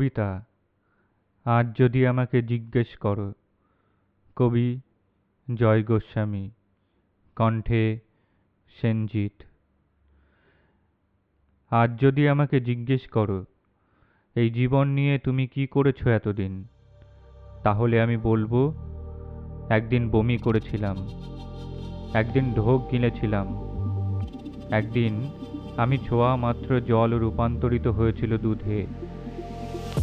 কবিতা, 0.00 0.46
আজ 1.44 1.78
যদি 1.78 2.06
আমাকে 2.06 2.42
জিজ্ঞেস 2.42 2.96
করো, 2.96 3.32
কবি 4.36 4.80
জয় 5.54 5.82
গোস্বামী, 5.82 6.50
কণ্ঠে 7.36 7.98
সেনজিৎ। 8.80 9.42
আজ 11.70 12.00
যদি 12.00 12.28
আমাকে 12.28 12.60
জিজ্ঞেস 12.60 13.08
করো, 13.08 13.44
এই 14.36 14.50
জীবন 14.50 14.88
নিয়ে 14.88 15.18
তুমি 15.18 15.46
কি 15.46 15.66
করেছ 15.66 16.06
এতদিন, 16.06 16.64
তাহলে 17.62 18.02
আমি 18.02 18.16
বলব, 18.16 18.52
একদিন 19.70 20.10
বমি 20.10 20.38
করেছিলাম, 20.38 20.96
একদিন 22.14 22.52
ঢোক 22.52 22.90
গিলেছিলাম, 22.92 23.46
একদিন 24.70 25.14
আমি 25.76 25.98
ছোঁয়া 25.98 26.36
মাত্র 26.36 26.80
জল 26.80 27.10
রূপান্তরিত 27.18 27.86
হয়েছিল 27.86 28.38
দুধে 28.38 28.86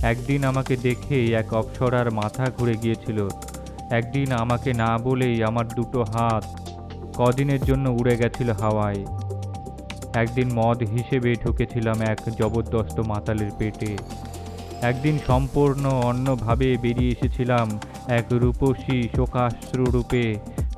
একদিন 0.03 0.43
আমাকে 0.43 0.77
দেখেই 0.77 1.33
এক 1.33 1.53
অপ্সরার 1.53 2.11
মাথা 2.11 2.45
ঘুরে 2.57 2.73
গিয়েছিল। 2.73 3.27
একদিন 3.91 4.31
আমাকে 4.31 4.73
না 4.73 4.97
বলেই 4.97 5.43
আমার 5.43 5.67
দুটো 5.67 6.03
হাত 6.03 6.43
কদিনের 7.17 7.59
জন্য 7.61 7.89
উড়ে 7.89 8.17
গেছিল 8.17 8.51
হাওয়ায়। 8.51 9.05
একদিন 10.13 10.53
মদ 10.53 10.83
হিসেবে 10.83 11.35
ঢুকেছিলাম 11.35 12.01
এক 12.01 12.17
জবরদস্ত 12.39 12.99
মাতালের 12.99 13.51
পেটে। 13.57 13.97
একদিন 14.81 15.19
সম্পূর্ণ 15.27 15.87
অন্যভাবে 15.87 16.77
বেরিয়ে 16.77 17.11
এসেছিলাম 17.11 17.79
এক 18.07 18.25
রূপসী 18.31 19.09
শোকাশ্রু 19.15 19.85
রূপে। 19.85 20.35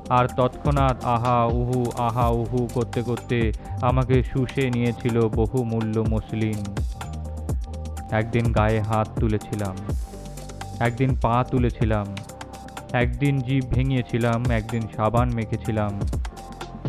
আর 0.08 0.28
তৎক্ষণাৎ 0.36 1.04
আহা 1.04 1.44
উহু 1.44 1.90
আহা 1.98 2.28
উহু 2.28 2.68
করতে 2.74 3.02
করতে 3.02 3.52
আমাকে 3.80 4.22
শুষে 4.22 4.70
নিয়েছিল 4.70 5.28
বহু 5.28 5.64
মূল্য 5.64 6.04
মসলিন। 6.10 6.64
একদিন 8.12 8.52
গায়ে 8.52 8.80
হাত 8.80 9.08
তুলেছিলাম, 9.20 9.76
একদিন 10.80 11.10
পা 11.22 11.44
তুলেছিলাম, 11.50 12.06
একদিন 12.92 13.34
জিভ 13.40 13.64
ভেঙিয়েছিলাম 13.74 14.38
একদিন 14.50 14.82
সাবান 14.96 15.28
মেখেছিলাম। 15.34 15.92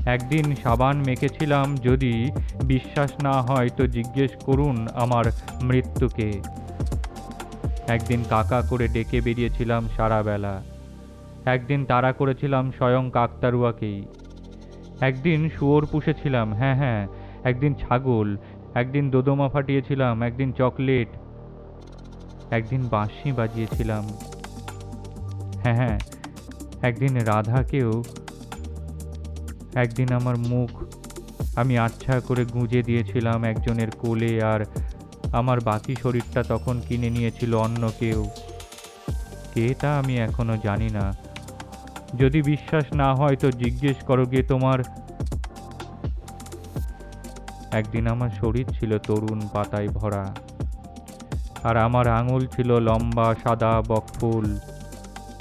একদিন 0.05 0.55
সাবান 0.63 0.95
মেখেছিলাম 0.97 1.67
যদি 1.77 2.31
বিশ্বাস 2.63 3.11
না 3.23 3.35
হয় 3.41 3.69
তো 3.77 3.83
জিজ্ঞেস 3.87 4.31
করুন 4.45 4.87
আমার 4.93 5.25
মৃত্যুকে। 5.61 6.29
একদিন 7.87 8.23
কাকা 8.29 8.61
করে 8.61 8.87
ডেকে 8.87 9.21
বেরিয়েছিলাম 9.21 9.81
সারা 9.97 10.19
বেলা। 10.23 10.55
একদিন 11.45 11.85
তাড়া 11.85 12.11
করেছিলাম 12.11 12.71
স্বয়ং 12.77 13.11
কাকতারুয়াকেই। 13.11 13.99
একদিন 15.01 15.49
শুয়োর 15.49 15.83
পুষেছিলাম 15.91 16.53
হ্যাঁ 16.53 16.75
হ্যাঁ 16.75 17.01
একদিন 17.43 17.73
ছাগল 17.73 18.27
একদিন 18.75 19.09
দোদমা 19.09 19.49
ফাটিয়েছিলাম, 19.49 20.23
একদিন 20.23 20.51
চকলেট, 20.51 21.07
একদিন 22.51 22.81
বাঁশি 22.87 23.31
বাজিয়েছিলাম। 23.31 24.03
হ্যাঁ 25.63 25.75
হ্যাঁ 25.75 25.97
একদিন 26.81 27.17
রাধাকেও, 27.17 28.03
একদিন 29.75 30.13
আমার 30.13 30.37
মুখ 30.37 30.69
আমি 31.55 31.77
আচ্ছা 31.77 32.19
করে 32.19 32.45
গুঁজে 32.45 32.83
দিয়েছিলাম 32.83 33.43
একজনের 33.43 33.91
কোলে 33.91 34.43
আর 34.43 34.65
আমার 35.31 35.59
বাকি 35.59 35.95
শরীরটা 35.95 36.43
তখন 36.43 36.81
কিনে 36.87 37.09
নিয়েছিল 37.09 37.55
অন্য 37.55 37.91
কেউ। 37.99 38.29
কে 39.53 39.73
তা 39.79 39.99
আমি 39.99 40.17
এখনও 40.17 40.57
জানি 40.57 40.89
না। 40.89 41.13
যদি 42.17 42.41
বিশ্বাস 42.41 42.93
না 42.93 43.15
হয় 43.15 43.35
তো 43.35 43.51
জিজ্ঞেস 43.51 43.95
করো 44.03 44.25
গিয়ে 44.25 44.43
তোমার 44.43 44.79
একদিন 47.71 48.07
আমার 48.07 48.29
শরীর 48.29 48.67
ছিল 48.79 48.97
তরুণ 48.97 49.41
পাতায় 49.53 49.87
ভরা। 49.87 50.35
আর 51.63 51.77
আমার 51.77 52.07
আঙুল 52.07 52.47
ছিল 52.47 52.79
লম্বা, 52.79 53.35
সাদা 53.43 53.81
বকফুল 53.87 54.59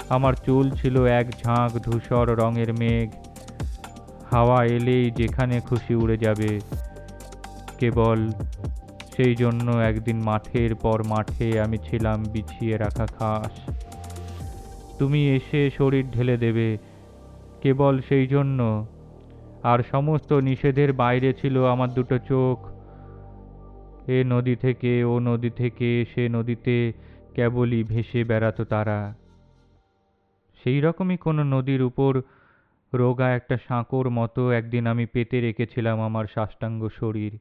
আমার 0.09 0.33
চুল 0.33 0.71
ছিল 0.71 1.05
এক 1.05 1.31
ঝাঁক 1.43 1.71
ধূসর 1.71 2.35
রঙের 2.37 2.73
মেঘ। 2.73 3.09
হাওয়া 4.31 4.65
এলেই 4.65 5.11
যেখানে 5.11 5.59
খুশি 5.59 5.95
উড়ে 5.95 6.17
যাবে। 6.17 6.59
কেবল 7.79 8.31
সেই 9.15 9.35
জন্য 9.35 9.71
একদিন 9.71 10.17
মাঠের 10.23 10.75
পর 10.75 11.03
মাঠে 11.03 11.61
আমি 11.61 11.77
ছিলাম 11.77 12.23
বিছিয়ে 12.23 12.77
রাখা 12.77 13.05
ঘাস। 13.19 13.71
তুমি 14.99 15.35
এসে 15.35 15.69
শরীর 15.77 16.11
ঢেলে 16.11 16.37
দেবে। 16.37 16.77
কেবল 17.61 18.01
সেই 18.09 18.27
জন্য 18.27 18.87
আর 19.63 19.79
সমস্ত 19.91 20.33
নিষেধের 20.33 20.93
বাইরে 20.93 21.33
ছিল 21.33 21.65
আমার 21.65 21.89
দুটো 21.89 22.17
চোখ। 22.17 22.71
এ 24.09 24.23
নদী 24.23 24.55
থেকে, 24.55 25.03
ও 25.03 25.19
নদী 25.19 25.49
থেকে, 25.49 26.05
সে 26.15 26.29
নদীতে 26.29 26.93
কেবলই 27.35 27.83
ভেসে 27.83 28.23
বেড়াতো 28.23 28.63
তারা। 28.63 29.15
সেই 30.63 30.81
রকমই 30.81 31.17
কোনো 31.17 31.43
নদীর 31.43 31.81
উপর 31.81 32.21
রোগা 32.93 33.35
একটা 33.35 33.57
সাঁকোর 33.67 34.09
মতো 34.09 34.51
একদিন 34.51 34.87
আমি 34.87 35.05
পেতে 35.05 35.41
রেখেছিলাম 35.41 36.01
আমার 36.01 36.25
সাষ্টাঙ্গ 36.33 36.87
শরীর, 36.99 37.37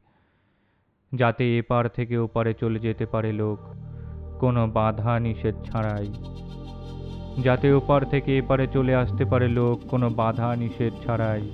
যাতে 1.15 1.59
এপার 1.59 1.89
থেকে 1.89 2.19
ওপারে 2.19 2.55
চলে 2.55 2.79
যেতে 2.79 3.07
পারে 3.07 3.33
লোক। 3.33 3.59
কোনো 4.41 4.67
বাধা 4.67 5.19
নিষেধ 5.19 5.55
ছাড়াই। 5.63 6.13
যাতে 7.43 7.73
ওপার 7.73 8.05
থেকে 8.05 8.39
এপারে 8.39 8.67
চলে 8.67 8.95
আসতে 8.95 9.25
পারে 9.25 9.49
লোক, 9.49 9.89
কোনো 9.89 10.11
বাধা 10.11 10.57
নিষেধ 10.57 10.93
ছাড়াই। 11.07 11.51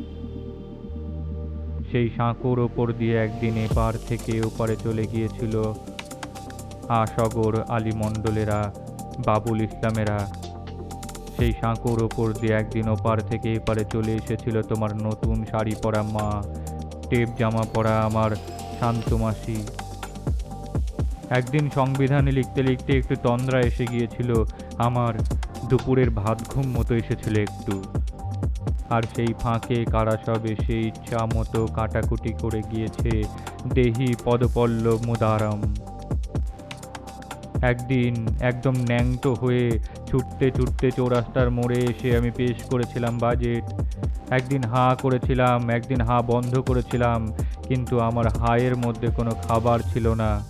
সেই 1.91 2.09
সাঁকোর 2.17 2.59
ওপর 2.67 2.87
দিয়ে 2.93 3.17
একদিন 3.27 3.55
এপার 3.67 3.93
থেকে 4.09 4.33
ওপারে 4.49 4.75
চলে 4.85 5.05
গিয়েছিল 5.13 5.55
আশগর 7.03 7.55
আলী 7.77 7.93
মণ্ডলেরা, 8.03 8.61
বাবুল 9.27 9.59
ইসলামেরা। 9.69 10.19
সেই 11.37 11.53
সাঁকোর 11.61 11.99
ওপর 12.09 12.27
দিয়ে 12.41 12.55
একদিন 12.63 12.87
ওপার 12.89 13.19
থেকে 13.31 13.49
এপারে 13.55 13.83
চলে 13.95 14.13
এসেছিল 14.21 14.57
তোমার 14.63 14.93
নতুন 15.07 15.37
শাড়ি 15.51 15.75
পরা 15.83 16.03
মা, 16.15 16.29
টেপ 17.11 17.29
জামা 17.39 17.65
পরা 17.75 17.95
আমার 18.09 18.31
শান্ত 18.79 19.09
মাসি। 19.23 19.59
একদিন 21.39 21.65
সংবিধানে 21.79 22.33
লিখতে 22.39 22.61
লিখতে 22.69 22.91
একটু 23.01 23.15
তন্দ্রা 23.27 23.59
এসে 23.61 23.85
গিয়েছিল, 23.93 24.31
আমার 24.87 25.13
দুপুরের 25.71 26.11
ভাত 26.21 26.39
ঘুম 26.53 26.67
মতো 26.77 26.93
এসেছিল 27.03 27.35
একটু। 27.47 27.75
আর 28.91 29.03
সেই 29.15 29.33
ফাঁকে 29.41 29.85
কারা 29.85 30.17
সব 30.27 30.47
এসে 30.47 30.81
ইচ্ছা 30.81 31.27
মতো 31.37 31.67
কাটাকুটি 31.67 32.33
করে 32.33 32.63
গিয়েছে। 32.71 33.23
দেহি 33.75 34.15
পদপল্লব 34.25 34.99
মুদারম। 35.07 35.75
একদিন 37.63 38.27
একদম 38.41 38.73
ন্যাংটো 38.73 39.35
হয়ে 39.35 39.79
ছুটতে 40.07 40.51
ছুটতে 40.51 40.91
চৌরাস্তার 40.91 41.51
মোড়ে 41.51 41.79
এসে 41.79 42.17
আমি 42.17 42.31
পেশ 42.31 42.65
করেছিলাম 42.71 43.19
বাজেট। 43.19 43.65
একদিন 44.31 44.63
হাঁ 44.65 44.95
করেছিলাম, 45.03 45.71
একদিন 45.71 46.01
হাঁ 46.01 46.23
বন্ধ 46.23 46.59
করেছিলাম, 46.59 47.33
কিন্তু 47.69 48.01
আমার 48.01 48.27
হায়ের 48.29 48.77
মধ্যে 48.77 49.09
কোনো 49.09 49.31
খাবার 49.31 49.79
ছিল 49.93 50.15
না। 50.15 50.43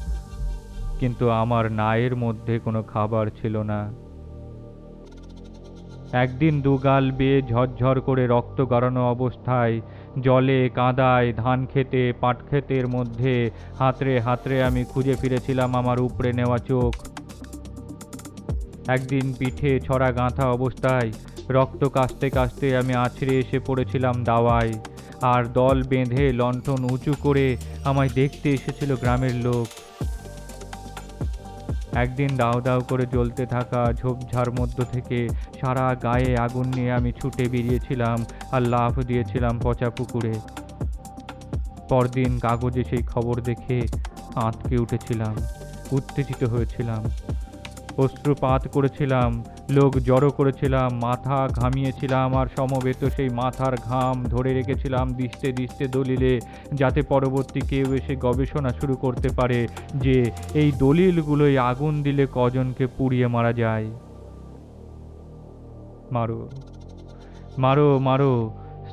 কিন্তু 1.00 1.30
আমার 1.30 1.72
নায়ের 1.72 2.16
মধ্যে 2.16 2.58
কোনো 2.58 2.82
খাবার 2.82 3.26
ছিল 3.42 3.62
না। 3.62 3.92
একদিন 6.24 6.54
দুগাল 6.66 7.04
বেয়ে 7.18 7.38
ঝরঝর 7.50 7.96
করে 8.06 8.24
রক্ত 8.34 8.58
গড়ানো 8.72 9.02
অবস্থায় 9.14 9.74
জলে 10.26 10.60
কাদায় 10.78 11.28
ধান 11.42 11.58
খেতে, 11.72 12.02
পাট 12.20 12.38
ক্ষেতের 12.48 12.84
মধ্যে 12.94 13.34
হাতড়ে 13.80 14.14
হাতড়ে 14.26 14.58
আমি 14.68 14.82
খুঁজে 14.92 15.14
ফিরেছিলাম 15.20 15.70
আমার 15.80 15.98
উপড়ে 16.06 16.30
নেওয়া 16.38 16.58
চোখ। 16.70 16.92
একদিন 18.96 19.26
পিঠে 19.38 19.72
ছড়া 19.86 20.08
গাঁথা 20.18 20.46
অবস্থায় 20.56 21.10
রক্ত 21.56 21.82
কাশতে 21.96 22.26
কাশতে 22.36 22.66
আমি 22.80 22.94
আছড়ে 23.04 23.34
এসে 23.42 23.58
পড়েছিলাম 23.66 24.16
দাওয়ায়, 24.30 24.74
আর 25.32 25.42
দল 25.58 25.76
বেঁধে 25.90 26.24
লণ্ঠন 26.40 26.80
উঁচু 26.94 27.12
করে 27.24 27.46
আমায় 27.88 28.12
দেখতে 28.20 28.48
এসেছিল 28.58 28.90
গ্রামের 29.02 29.36
লোক। 29.46 29.68
একদিন 32.02 32.30
দাও 32.36 32.58
দাও 32.60 32.80
করে 32.90 33.04
জ্বলতে 33.06 33.42
থাকা 33.46 33.80
ঝোপঝাড় 34.00 34.50
মধ্য 34.58 34.78
থেকে 34.92 35.18
সারা 35.60 35.86
গায়ে 36.02 36.30
আগুন 36.36 36.66
নিয়ে 36.76 36.90
আমি 36.98 37.10
ছুটে 37.18 37.44
বেরিয়েছিলাম 37.48 38.18
আর 38.52 38.62
লাভ 38.74 38.92
দিয়েছিলাম 39.00 39.54
পচা 39.64 39.88
পুকুরে। 39.90 40.34
পরদিন 41.88 42.32
কাগজে 42.38 42.82
সেই 42.90 43.02
খবর 43.12 43.36
দেখে 43.40 43.78
আঁতকে 44.46 44.74
উঠেছিলাম, 44.78 45.34
উত্তেজিত 45.92 46.42
হয়েছিলাম। 46.44 47.02
অশ্রুপাত 48.02 48.62
করেছিলাম 48.68 49.30
লোক 49.74 49.92
জড়ো 50.08 50.30
করেছিলাম, 50.30 50.88
মাথা 51.06 51.38
ঘামিয়েছিলাম 51.58 52.28
আর 52.40 52.46
সমবেত 52.56 53.00
সেই 53.16 53.30
মাথার 53.40 53.74
ঘাম 53.88 54.14
ধরে 54.24 54.50
রেখেছিলাম 54.58 55.06
দিস্তে 55.12 55.48
দিস্তে 55.52 55.84
দলিলে, 55.88 56.32
যাতে 56.80 57.00
পরবর্তী 57.12 57.60
কেউ 57.70 57.88
এসে 57.98 58.14
গবেষণা 58.26 58.70
শুরু 58.80 58.94
করতে 59.04 59.28
পারে 59.38 59.60
যে 60.04 60.16
এই 60.60 60.68
দলিলগুলোই 60.82 61.56
আগুন 61.70 61.94
দিলে 62.02 62.24
কজনকে 62.38 62.84
পুড়িয়ে 62.96 63.26
মারা 63.34 63.52
যায়। 63.52 63.86
মারো 66.16 66.40
মারো 67.64 67.88
মারো 67.98 68.32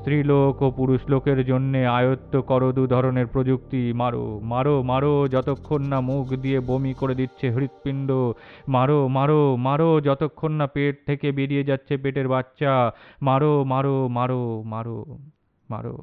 স্ত্রীলোক 0.04 0.62
ও 0.62 0.68
পুরুষ 0.72 1.02
লোকের 1.10 1.40
জন্যে 1.46 1.82
আয়ত্ত 1.88 2.34
করো 2.50 2.70
দু 2.72 2.84
ধরনের 2.88 3.28
প্রযুক্তি। 3.28 3.82
মারো 3.94 4.26
মারো 4.44 4.76
মারো, 4.82 5.14
যতক্ষণ 5.28 5.82
না 5.82 6.00
মুখ 6.02 6.26
দিয়ে 6.36 6.60
বমি 6.60 6.94
করে 6.94 7.16
দিচ্ছে 7.16 7.46
হৃৎপিণ্ড। 7.52 8.10
মারো 8.68 9.08
মারো 9.08 9.42
মারো, 9.56 9.90
যতক্ষণ 10.02 10.52
না 10.52 10.68
পেট 10.68 10.94
থেকে 11.06 11.28
বেরিয়ে 11.32 11.64
যাচ্ছে 11.64 11.94
পেটের 11.98 12.28
বাচ্চা। 12.28 12.74
মারো 13.22 13.64
মারো 13.64 14.08
মারো 14.08 14.64
মারো 14.66 15.00
মারো। 15.70 15.96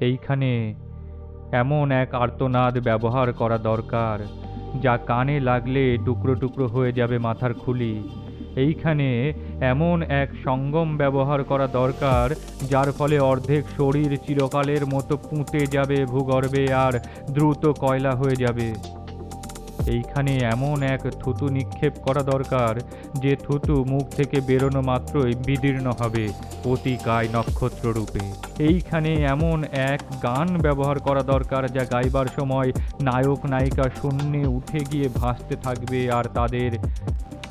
এইখানে 0.00 0.74
এমন 1.52 1.86
এক 2.02 2.10
আর্তনাদ 2.14 2.74
ব্যবহার 2.78 3.28
করা 3.32 3.58
দরকার, 3.70 4.16
যা 4.80 4.94
কানে 4.96 5.36
লাগলে 5.40 5.84
টুকরো 6.04 6.34
টুকরো 6.34 6.66
হয়ে 6.66 6.92
যাবে 6.92 7.16
মাথার 7.18 7.52
খুলি। 7.54 7.94
এইখানে 8.56 9.08
এমন 9.62 10.02
এক 10.02 10.28
সঙ্গম 10.44 10.96
ব্যবহার 10.96 11.44
করা 11.44 11.66
দরকার, 11.66 12.34
যার 12.68 12.92
ফলে 12.92 13.18
অর্ধেক 13.18 13.64
শরীর 13.78 14.16
চিরকালের 14.26 14.86
মতো 14.86 15.16
পুঁতে 15.16 15.66
যাবে 15.66 16.04
ভূগর্ভে 16.04 16.72
আর 16.72 16.92
দ্রুত 17.30 17.72
কয়লা 17.80 18.10
হয়ে 18.10 18.36
যাবে। 18.36 18.99
এইখানে 19.90 20.32
এমন 20.54 20.76
এক 20.94 21.02
থুতু 21.20 21.46
নিক্ষেপ 21.48 21.94
করা 22.02 22.22
দরকার 22.22 22.72
যে 23.20 23.32
থুতু 23.36 23.74
মুখ 23.84 24.04
থেকে 24.08 24.36
বেরোনো 24.40 24.80
মাত্রই 24.82 25.32
বিদীর্ণ 25.46 25.86
হবে 26.00 26.24
অতিকায় 26.64 27.28
নক্ষত্র 27.32 27.84
রূপে 27.88 28.22
এইখানে 28.64 29.10
এমন 29.24 29.58
এক 29.90 30.00
গান 30.22 30.48
ব্যবহার 30.58 30.96
করা 30.98 31.22
দরকার 31.24 31.62
যা 31.72 31.84
গাইবার 31.84 32.26
সময় 32.38 32.70
নায়ক 33.00 33.40
নায়িকা 33.46 33.86
শূন্যে 33.98 34.42
উঠে 34.48 34.80
গিয়ে 34.90 35.06
ভাসতে 35.14 35.54
থাকবে 35.56 36.00
আর 36.10 36.24
তাদের 36.34 36.70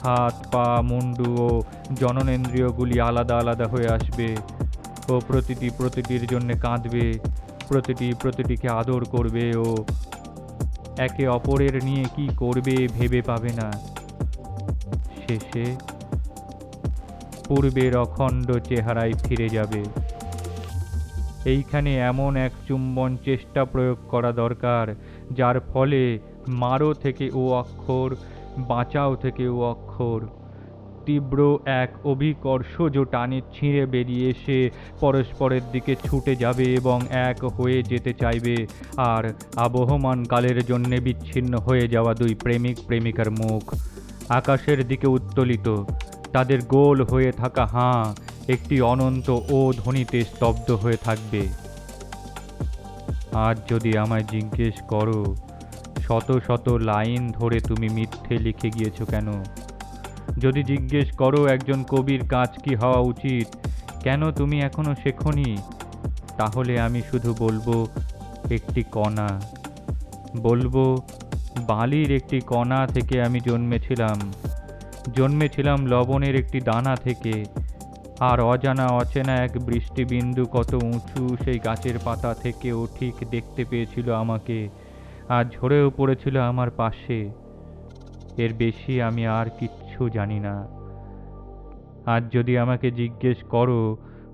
হাত, 0.03 0.35
পা, 0.51 0.67
মুন্ডু 0.81 1.29
ও 1.41 1.49
জননেন্দ্রিয়গুলি 1.95 2.97
আলাদা 2.99 3.35
আলাদা 3.37 3.65
হয়ে 3.67 3.87
আসবে 3.87 4.27
ও 5.09 5.13
প্রতিটি 5.27 5.67
প্রতিটির 5.77 6.23
জন্য 6.27 6.49
কাঁদবে, 6.61 7.05
প্রতিটি 7.67 8.07
প্রতিটিকে 8.21 8.67
আদর 8.71 9.01
করবে 9.05 9.45
ও 9.57 9.67
একে 10.99 11.27
অপরের 11.27 11.83
নিয়ে 11.83 12.03
কি 12.15 12.29
করবে 12.37 12.87
ভেবে 12.87 13.21
পাবে 13.21 13.51
না। 13.53 13.71
শেষে 15.21 15.65
পূর্বের 17.47 17.97
অখণ্ড 17.97 18.47
চেহারায় 18.59 19.13
ফিরে 19.13 19.49
যাবে। 19.49 19.83
এইখানে 21.45 21.97
এমন 21.97 22.35
এক 22.37 22.51
চুম্বন 22.67 23.17
চেষ্টা 23.25 23.65
প্রয়োগ 23.65 23.97
করা 24.09 24.31
দরকার, 24.31 24.95
যার 25.31 25.59
ফলে 25.59 26.19
মারো 26.47 26.93
থেকে 26.93 27.31
ও 27.33 27.43
অক্ষর, 27.53 28.15
বাঁচাও 28.57 29.15
থেকে 29.15 29.47
ও 29.47 29.59
অক্ষর 29.63 30.21
তীব্র 31.09 31.39
এক 31.83 31.89
অভিকর্ষজ 32.03 32.95
টানে 33.11 33.41
ছিঁড়ে 33.53 33.85
বেরিয়ে 33.85 34.29
এসে 34.29 34.59
পরস্পরের 34.99 35.61
দিকে 35.71 35.93
ছুটে 36.05 36.35
যাবে 36.35 36.65
এবং 36.73 36.97
এক 37.29 37.37
হয়ে 37.57 37.83
যেতে 37.83 38.11
চাইবে। 38.13 38.55
আর 38.97 39.23
আবহমান 39.55 40.19
কালের 40.25 40.59
জন্যে 40.65 40.97
বিচ্ছিন্ন 40.99 41.53
হয়ে 41.57 41.87
যাওয়া 41.87 42.13
দুই 42.13 42.33
প্রেমিক 42.35 42.77
প্রেমিকার 42.87 43.29
মুখ। 43.31 43.63
আকাশের 44.29 44.87
দিকে 44.87 45.07
উত্তোলিত। 45.07 45.67
তাদের 46.33 46.59
গোল 46.75 46.97
হয়ে 47.03 47.31
থাকা 47.31 47.65
হাঁ, 47.65 48.03
একটি 48.47 48.81
অনন্ত 48.81 49.27
ও 49.49 49.59
ধ্বনিতে 49.77 50.19
স্তব্ধ 50.23 50.71
হয়ে 50.71 50.99
থাকবে। 51.03 51.41
আজ 53.47 53.57
যদি 53.69 53.97
আমায় 53.97 54.23
জিজ্ঞেস 54.23 54.75
করো, 54.87 55.35
শত 56.05 56.27
শত 56.47 56.69
লাইন 56.69 57.21
ধরে 57.31 57.59
তুমি 57.59 57.87
মিথ্যে 57.89 58.35
লিখে 58.39 58.69
গিয়েছো 58.69 59.05
কেন? 59.05 59.27
যদি 60.37 60.63
জিজ্ঞেস 60.63 61.11
করো 61.11 61.47
একজন 61.47 61.83
কবির 61.83 62.27
কাজ 62.27 62.61
কি 62.63 62.75
হওয়া 62.75 62.99
উচিত, 62.99 63.55
কেন 64.03 64.31
তুমি 64.31 64.61
এখনও 64.61 64.95
শেখনি? 64.95 65.57
তাহলে 66.37 66.79
আমি 66.79 67.01
শুধু 67.01 67.35
বলব, 67.39 67.87
একটি 68.51 68.83
কণা। 68.83 69.41
বলব, 70.41 71.01
বালির 71.59 72.11
একটি 72.11 72.39
কণা 72.39 72.87
থেকে 72.87 73.21
আমি 73.21 73.39
জন্মেছিলাম। 73.39 74.33
জন্মেছিলাম 75.13 75.85
লবণের 75.85 76.35
একটি 76.35 76.61
দানা 76.61 76.95
থেকে। 76.95 77.45
আর 78.19 78.39
অজানা 78.39 78.87
অচেনা 78.87 79.35
এক 79.35 79.65
বৃষ্টিবিন্দু 79.65 80.45
কত 80.45 80.73
উঁচু, 80.73 81.37
সেই 81.43 81.59
গাছের 81.59 81.99
পাতা 81.99 82.33
থেকেও 82.33 82.87
ঠিক 82.99 83.13
দেখতে 83.31 83.65
পেয়েছিল 83.65 84.13
আমাকে। 84.13 84.69
আর 85.29 85.45
ঝরেও 85.45 85.91
পড়েছিল 85.97 86.41
আমার 86.41 86.69
পাশে। 86.69 87.29
এর 88.37 88.53
বেশি 88.53 89.01
আমি 89.01 89.27
আর 89.27 89.45
কিচ্ছু 89.59 89.78
জানি 90.09 90.39
না। 90.39 90.55
আজ 92.05 92.23
যদি 92.31 92.53
আমাকে 92.57 92.87
জিজ্ঞেস 92.91 93.37
করো, 93.49 93.81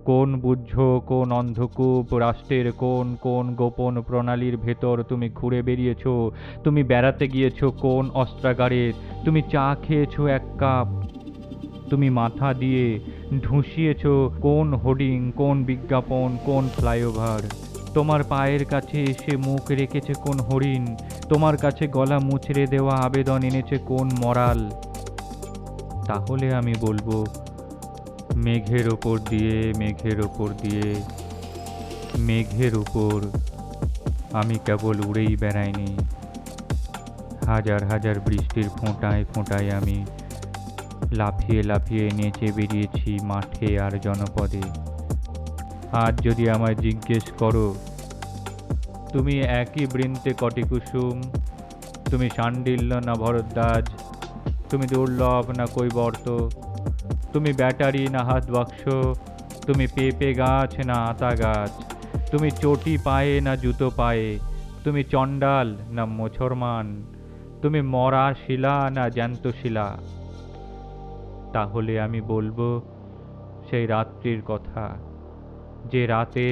কোন 0.05 0.29
বুঝ, 0.39 0.71
কোন 1.07 1.27
অন্ধকূপ, 1.31 2.05
রাষ্ট্রের 2.25 2.67
কোন 2.83 3.07
কোন 3.21 3.45
গোপন 3.55 3.93
প্রণালীর 4.01 4.55
ভেতর 4.57 4.95
তুমি 5.03 5.27
ঘুরে 5.29 5.59
বেরিয়েছো 5.61 6.13
তুমি 6.63 6.81
বেড়াতে 6.83 7.25
গিয়েছো 7.27 7.67
কোন 7.85 8.03
অস্ত্রাগারে, 8.13 8.83
তুমি 9.25 9.41
চা 9.53 9.65
খেয়েছো 9.83 10.21
এক 10.27 10.45
কাপ, 10.59 10.87
তুমি 11.89 12.07
মাথা 12.09 12.49
দিয়ে 12.53 12.85
ঢুসিয়েছো 13.41 14.13
কোন 14.41 14.67
হোর্ডিং, 14.73 15.17
কোন 15.31 15.55
বিজ্ঞাপন, 15.63 16.29
কোন 16.45 16.63
ফ্লাইওভার, 16.75 17.41
তোমার 17.93 18.21
পায়ের 18.23 18.63
কাছে 18.65 18.97
এসে 19.03 19.33
মুখ 19.37 19.63
রেখেছে 19.71 20.13
কোন 20.25 20.37
হরিণ, 20.47 20.83
তোমার 21.29 21.55
কাছে 21.57 21.83
গলা 21.87 22.17
মুচড়ে 22.19 22.65
দেওয়া 22.67 22.95
আবেদন 22.97 23.41
এনেছে 23.43 23.75
কোন 23.77 24.07
মরাল 24.23 24.61
তাহলে 26.07 26.47
আমি 26.55 26.73
বলব, 26.81 27.25
মেঘের 28.35 28.89
ওপর 28.89 29.15
দিয়ে, 29.29 29.73
মেঘের 29.77 30.21
ওপর 30.21 30.49
দিয়ে, 30.63 30.87
মেঘের 32.19 32.73
উপর 32.75 33.15
আমি 34.33 34.55
কেবল 34.65 34.95
উড়েই 35.09 35.35
বেড়াইনি। 35.35 35.97
হাজার 37.45 37.81
হাজার 37.83 38.19
বৃষ্টির 38.19 38.67
ফোঁটায় 38.69 39.23
ফোঁটায় 39.25 39.69
আমি 39.71 39.97
লাফিয়ে 41.11 41.61
লাফিয়ে 41.63 42.05
নেচে 42.11 42.47
বেরিয়েছি 42.51 43.11
মাঠে 43.23 43.79
আর 43.79 43.93
জনপদে। 43.99 44.65
আজ 45.91 46.13
যদি 46.21 46.49
আমায় 46.49 46.75
জিজ্ঞেস 46.75 47.25
করো, 47.37 47.75
তুমি 49.13 49.39
একই 49.61 49.85
বৃন্তে 49.85 50.31
কটি 50.39 50.61
কুসুম? 50.61 51.21
তুমি 52.09 52.29
শাণ্ডিল্য 52.35 52.91
না 53.07 53.13
ভরদ্বাজ? 53.15 53.85
তুমি 54.69 54.85
দুর্লভ 54.93 55.45
না 55.59 55.65
কৈবর্ত, 55.75 56.27
তুমি 57.33 57.51
ব্যাটারি 57.59 58.03
না 58.15 58.21
হাত 58.23 58.45
বাক্স, 58.51 58.81
তুমি 59.67 59.85
পেঁপে 59.95 60.29
গাছ 60.33 60.71
না 60.89 60.95
আতা 61.09 61.31
গাছ, 61.43 61.71
তুমি 62.31 62.49
চটি 62.61 62.93
পায়ে 63.07 63.35
না 63.45 63.53
জুতো 63.55 63.87
পায়ে, 63.99 64.29
তুমি 64.83 65.01
চণ্ডাল 65.13 65.67
না 65.95 66.03
মোছরমান, 66.17 66.87
তুমি 67.61 67.79
মরা 67.93 68.25
শিলা 68.41 68.75
না 68.97 69.03
জ্যান্ত 69.09 69.43
শিলা। 69.59 69.87
তাহলে 71.53 71.93
আমি 72.05 72.19
বলব 72.33 72.59
সেই 73.67 73.85
রাত্রির 73.93 74.41
কথা, 74.47 74.83
যে 75.91 76.01
রাতে 76.13 76.47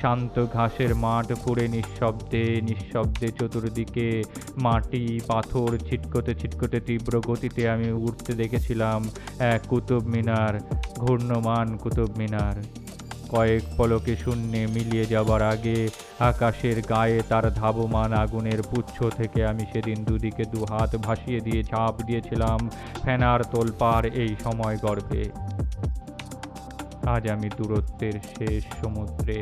শান্ত 0.00 0.34
ঘাসের 0.52 0.92
মাঠ 0.94 1.26
পুরে 1.44 1.64
নিঃশব্দে 1.68 2.44
নিঃশব্দে 2.68 3.28
চতুর্দিকে 3.38 4.08
মাটি, 4.56 5.04
পাথর 5.28 5.70
ছিটকোতে 5.88 6.32
ছিটকোতে 6.34 6.78
তীব্র 6.80 7.14
গতিতে 7.28 7.62
আমি 7.70 7.88
উঠতে 8.06 8.32
দেখেছিলাম 8.34 9.00
এক 9.50 9.60
কুতুব 9.68 10.02
মিনার, 10.06 10.54
ঘূর্ণমান 10.98 11.66
কুতুব 11.76 12.10
মিনার। 12.18 12.56
কয়েক 13.30 13.64
পলকে 13.76 14.14
শূন্যে 14.16 14.60
মিলিয়ে 14.66 15.04
যাবার 15.06 15.42
আগে 15.54 15.78
আকাশের 16.30 16.76
গায়ে 16.82 17.18
তার 17.28 17.44
ধাবমান 17.54 18.10
আগুনের 18.22 18.60
পুচ্ছ 18.62 18.96
থেকে 19.18 19.40
আমি 19.46 19.64
সেদিন 19.72 19.98
দুদিকে 20.04 20.44
দু 20.44 20.60
হাত 20.64 20.92
ভাসিয়ে 20.96 21.40
দিয়ে 21.40 21.60
ঝাঁপ 21.62 21.94
দিয়েছিলাম 22.02 22.58
ফেনার 23.02 23.40
তোলপার 23.52 24.02
এই 24.22 24.32
সময় 24.44 24.76
গর্বে 24.76 25.24
আজ 27.06 27.22
আমি 27.28 27.48
দূরত্বের 27.58 28.16
শেষ 28.30 28.62
সমুদ্রে 28.80 29.40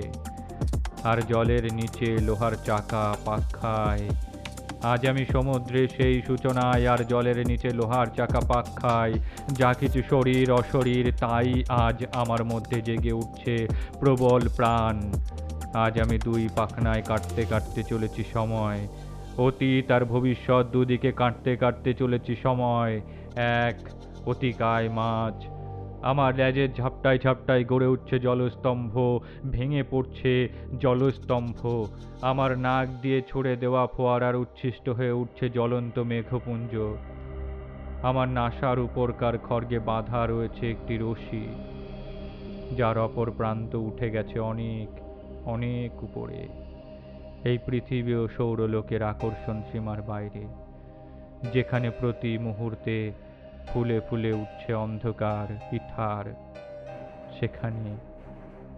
আর 1.04 1.22
জলের 1.28 1.72
নিচে 1.72 2.18
লোহার 2.18 2.52
চাকা 2.64 3.16
পাখায় 3.24 4.08
আজ 4.82 5.06
আমি 5.06 5.24
সমুদ্রে 5.32 5.88
সেই 5.88 6.22
সূচনায় 6.26 6.88
আর 6.88 6.98
জলের 7.04 7.46
নিচে 7.46 7.70
লোহার 7.70 8.06
চাকা 8.06 8.40
পাখায় 8.40 9.12
যা 9.52 9.74
কিছু 9.74 10.02
শরীর 10.10 10.50
অশরীর, 10.50 11.12
তাই 11.20 11.64
আজ 11.68 12.04
আমার 12.12 12.44
মধ্যে 12.44 12.82
জেগে 12.82 13.12
উঠছে 13.12 13.68
প্রবল 14.00 14.48
প্রাণ। 14.56 15.12
আজ 15.74 16.00
আমি 16.00 16.18
দুই 16.18 16.48
পাখনায় 16.56 17.02
কাটতে 17.02 17.44
কাটতে 17.50 17.82
চলেছি 17.82 18.24
সময়। 18.32 18.88
অতীত 19.38 19.90
আর 19.90 20.04
ভবিষ্যৎ 20.04 20.66
দুদিকে 20.66 21.12
কাটতে 21.12 21.56
কাটতে 21.56 21.94
চলেছি 21.94 22.36
সময়। 22.42 23.00
এক 23.36 23.76
অতিকায় 24.28 24.88
মাছ 24.88 25.57
আমার 26.02 26.34
ল্যাজের 26.36 26.70
ঝাপটায় 26.74 27.18
ঝাপটায় 27.18 27.64
গড়ে 27.64 27.86
উঠছে 27.86 28.18
জলস্তম্ভ, 28.18 28.94
ভেঙে 29.50 29.82
পড়ছে 29.90 30.48
জলস্তম্ভ। 30.80 31.60
আমার 32.22 32.58
নাক 32.58 32.88
দিয়ে 33.02 33.22
ছড়ে 33.28 33.56
দেওয়া 33.56 33.86
ফোয়ারার 33.86 34.36
উচ্ছিষ্ট 34.36 34.88
হয়ে 34.88 35.12
উঠছে 35.12 35.48
জ্বলন্ত 35.48 35.98
মেঘপুঞ্জ। 35.98 36.72
আমার 38.02 38.28
নাসার 38.28 38.78
উপরকার 38.78 39.38
খড়গে 39.38 39.78
বাঁধা 39.78 40.26
রয়েছে 40.26 40.70
একটি 40.70 40.98
রশি, 40.98 41.44
যার 42.76 42.98
অপর 42.98 43.30
প্রান্ত 43.30 43.74
উঠে 43.74 44.10
গেছে 44.10 44.40
অনেক 44.40 44.88
অনেক 45.44 46.02
উপরে। 46.02 46.48
এই 47.44 47.58
পৃথিবী 47.66 48.14
ও 48.14 48.28
সৌরলোকের 48.28 49.02
আকর্ষণ 49.02 49.62
সীমার 49.72 50.02
বাইরে, 50.02 50.46
যেখানে 51.52 51.90
প্রতি 51.90 52.38
মুহূর্তে 52.38 53.12
ফুলে 53.74 54.00
ফুলে 54.00 54.32
উঠছে 54.32 54.74
অন্ধকার 54.74 55.74
ইথার। 55.74 56.34
সেখানে 57.40 57.96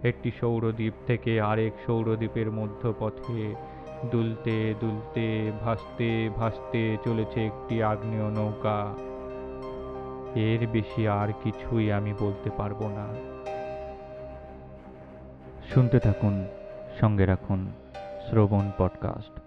একটি 0.07 0.31
সৌরদ্বীপ 0.39 0.93
থেকে 1.07 1.41
আরেক 1.41 1.73
সৌরদ্বীপের 1.85 2.51
মধ্যপথে 2.51 3.55
দুলতে 4.11 4.73
দুলতে 4.79 5.51
ভাসতে 5.61 6.29
ভাসতে 6.35 6.97
চলেছে 7.05 7.45
একটি 7.45 7.83
আগ্নেয় 7.83 8.29
নৌকা। 8.29 8.93
এর 10.35 10.67
বেশি 10.67 11.07
আর 11.07 11.27
কিছুই 11.43 11.91
আমি 11.91 12.13
বলতে 12.19 12.49
পারব 12.57 12.87
না। 12.87 13.07
শুনতে 15.73 15.99
থাকুন, 15.99 16.45
সঙ্গে 16.99 17.25
রাখুন 17.25 17.71
শ্রবণ 18.29 18.71
পডকাস্ট। 18.77 19.40